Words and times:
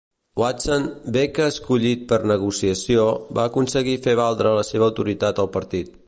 Watson, 0.41 0.85
bé 1.17 1.25
que 1.35 1.49
escollit 1.55 2.07
per 2.13 2.19
negociació, 2.31 3.05
va 3.39 3.45
aconseguir 3.51 3.97
fer 4.07 4.19
valdre 4.21 4.55
la 4.61 4.65
seva 4.71 4.89
autoritat 4.93 5.43
al 5.45 5.55
partit. 5.59 5.99